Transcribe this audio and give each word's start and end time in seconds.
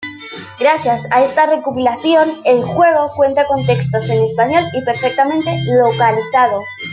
Gracias 0.59 1.03
a 1.11 1.21
esta 1.21 1.45
recopilación 1.45 2.27
el 2.43 2.63
juego 2.63 3.11
cuenta 3.15 3.45
con 3.45 3.63
textos 3.67 4.09
en 4.09 4.23
español 4.23 4.63
y 4.73 4.83
perfectamente 4.83 5.55
localizado. 5.79 6.61